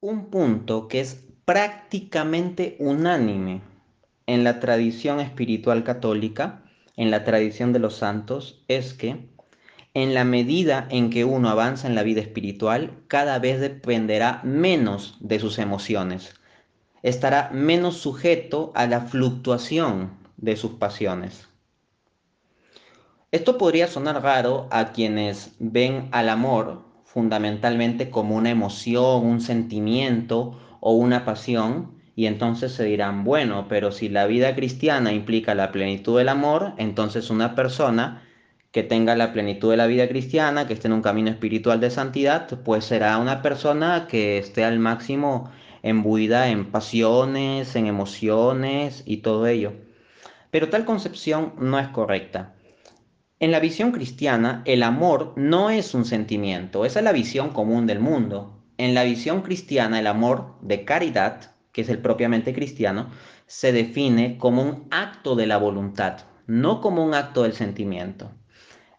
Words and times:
Un 0.00 0.26
punto 0.26 0.86
que 0.86 1.00
es 1.00 1.24
prácticamente 1.44 2.76
unánime 2.78 3.62
en 4.26 4.44
la 4.44 4.60
tradición 4.60 5.18
espiritual 5.18 5.82
católica, 5.82 6.62
en 6.96 7.10
la 7.10 7.24
tradición 7.24 7.72
de 7.72 7.80
los 7.80 7.96
santos, 7.96 8.62
es 8.68 8.94
que 8.94 9.28
en 9.94 10.14
la 10.14 10.22
medida 10.22 10.86
en 10.90 11.10
que 11.10 11.24
uno 11.24 11.48
avanza 11.48 11.88
en 11.88 11.96
la 11.96 12.04
vida 12.04 12.20
espiritual, 12.20 13.02
cada 13.08 13.40
vez 13.40 13.58
dependerá 13.58 14.40
menos 14.44 15.16
de 15.18 15.40
sus 15.40 15.58
emociones, 15.58 16.32
estará 17.02 17.50
menos 17.52 17.96
sujeto 17.96 18.70
a 18.76 18.86
la 18.86 19.00
fluctuación 19.00 20.16
de 20.36 20.54
sus 20.54 20.74
pasiones. 20.74 21.48
Esto 23.32 23.58
podría 23.58 23.88
sonar 23.88 24.22
raro 24.22 24.68
a 24.70 24.92
quienes 24.92 25.56
ven 25.58 26.08
al 26.12 26.28
amor 26.28 26.87
fundamentalmente 27.08 28.10
como 28.10 28.36
una 28.36 28.50
emoción, 28.50 29.24
un 29.24 29.40
sentimiento 29.40 30.58
o 30.80 30.92
una 30.92 31.24
pasión, 31.24 31.92
y 32.14 32.26
entonces 32.26 32.72
se 32.72 32.84
dirán, 32.84 33.24
bueno, 33.24 33.66
pero 33.66 33.92
si 33.92 34.10
la 34.10 34.26
vida 34.26 34.54
cristiana 34.54 35.12
implica 35.12 35.54
la 35.54 35.72
plenitud 35.72 36.18
del 36.18 36.28
amor, 36.28 36.74
entonces 36.76 37.30
una 37.30 37.54
persona 37.54 38.22
que 38.72 38.82
tenga 38.82 39.16
la 39.16 39.32
plenitud 39.32 39.70
de 39.70 39.78
la 39.78 39.86
vida 39.86 40.06
cristiana, 40.06 40.66
que 40.66 40.74
esté 40.74 40.88
en 40.88 40.94
un 40.94 41.02
camino 41.02 41.30
espiritual 41.30 41.80
de 41.80 41.90
santidad, 41.90 42.46
pues 42.62 42.84
será 42.84 43.16
una 43.16 43.40
persona 43.40 44.06
que 44.06 44.36
esté 44.36 44.64
al 44.64 44.78
máximo 44.78 45.50
embuida 45.82 46.50
en 46.50 46.66
pasiones, 46.70 47.74
en 47.74 47.86
emociones 47.86 49.02
y 49.06 49.18
todo 49.18 49.46
ello. 49.46 49.72
Pero 50.50 50.68
tal 50.68 50.84
concepción 50.84 51.54
no 51.58 51.78
es 51.78 51.88
correcta. 51.88 52.52
En 53.40 53.52
la 53.52 53.60
visión 53.60 53.92
cristiana, 53.92 54.62
el 54.64 54.82
amor 54.82 55.32
no 55.36 55.70
es 55.70 55.94
un 55.94 56.04
sentimiento, 56.04 56.84
esa 56.84 56.98
es 56.98 57.04
la 57.04 57.12
visión 57.12 57.50
común 57.50 57.86
del 57.86 58.00
mundo. 58.00 58.58
En 58.78 58.94
la 58.94 59.04
visión 59.04 59.42
cristiana, 59.42 60.00
el 60.00 60.08
amor 60.08 60.56
de 60.60 60.84
caridad, 60.84 61.52
que 61.70 61.82
es 61.82 61.88
el 61.88 62.00
propiamente 62.00 62.52
cristiano, 62.52 63.10
se 63.46 63.70
define 63.70 64.38
como 64.38 64.62
un 64.62 64.88
acto 64.90 65.36
de 65.36 65.46
la 65.46 65.56
voluntad, 65.56 66.24
no 66.48 66.80
como 66.80 67.04
un 67.04 67.14
acto 67.14 67.44
del 67.44 67.52
sentimiento. 67.52 68.32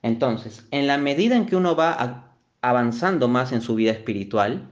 Entonces, 0.03 0.65
en 0.71 0.87
la 0.87 0.97
medida 0.97 1.35
en 1.35 1.45
que 1.45 1.57
uno 1.57 1.75
va 1.75 2.37
avanzando 2.61 3.27
más 3.27 3.51
en 3.51 3.61
su 3.61 3.75
vida 3.75 3.91
espiritual, 3.91 4.69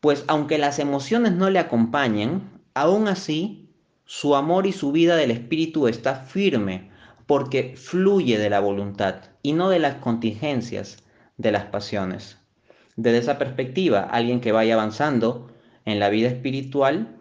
pues 0.00 0.24
aunque 0.26 0.58
las 0.58 0.80
emociones 0.80 1.30
no 1.32 1.48
le 1.48 1.60
acompañen, 1.60 2.42
aún 2.74 3.06
así 3.06 3.70
su 4.04 4.34
amor 4.34 4.66
y 4.66 4.72
su 4.72 4.90
vida 4.90 5.14
del 5.14 5.30
espíritu 5.30 5.86
está 5.86 6.16
firme 6.16 6.90
porque 7.30 7.74
fluye 7.76 8.38
de 8.38 8.50
la 8.50 8.58
voluntad 8.58 9.26
y 9.40 9.52
no 9.52 9.68
de 9.68 9.78
las 9.78 9.94
contingencias 9.94 11.04
de 11.36 11.52
las 11.52 11.66
pasiones. 11.66 12.38
Desde 12.96 13.18
esa 13.18 13.38
perspectiva, 13.38 14.00
alguien 14.00 14.40
que 14.40 14.50
vaya 14.50 14.74
avanzando 14.74 15.46
en 15.84 16.00
la 16.00 16.08
vida 16.08 16.26
espiritual 16.26 17.20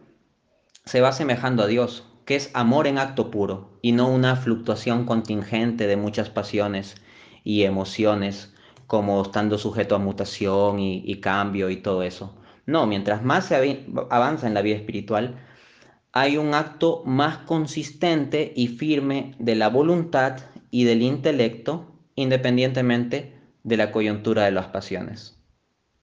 se 0.83 1.01
va 1.01 1.09
asemejando 1.09 1.61
a 1.61 1.67
Dios, 1.67 2.07
que 2.25 2.35
es 2.35 2.49
amor 2.55 2.87
en 2.87 2.97
acto 2.97 3.29
puro 3.29 3.77
y 3.83 3.91
no 3.91 4.09
una 4.09 4.35
fluctuación 4.35 5.05
contingente 5.05 5.85
de 5.85 5.95
muchas 5.95 6.31
pasiones 6.31 6.95
y 7.43 7.61
emociones 7.61 8.55
como 8.87 9.21
estando 9.21 9.59
sujeto 9.59 9.93
a 9.93 9.99
mutación 9.99 10.79
y, 10.79 11.03
y 11.05 11.21
cambio 11.21 11.69
y 11.69 11.83
todo 11.83 12.01
eso. 12.01 12.35
No, 12.65 12.87
mientras 12.87 13.23
más 13.23 13.45
se 13.45 13.85
avanza 14.09 14.47
en 14.47 14.55
la 14.55 14.63
vida 14.63 14.77
espiritual, 14.77 15.35
hay 16.19 16.35
un 16.35 16.53
acto 16.53 17.01
más 17.05 17.37
consistente 17.37 18.51
y 18.53 18.67
firme 18.67 19.35
de 19.39 19.55
la 19.55 19.69
voluntad 19.69 20.37
y 20.69 20.83
del 20.83 21.01
intelecto, 21.01 21.93
independientemente 22.15 23.39
de 23.63 23.77
la 23.77 23.93
coyuntura 23.93 24.43
de 24.43 24.51
las 24.51 24.67
pasiones. 24.67 25.38